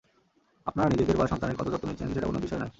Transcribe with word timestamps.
আপনারা 0.67 0.87
নিজেদের 0.89 1.15
বা 1.17 1.25
সন্তানের 1.27 1.57
কত 1.57 1.67
যত্ন 1.69 1.85
নিচ্ছেন 1.87 2.13
সেটা 2.13 2.27
কোন 2.27 2.37
বিষয় 2.37 2.59
নয়। 2.59 2.69